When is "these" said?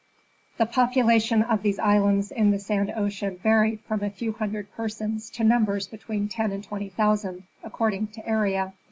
1.61-1.77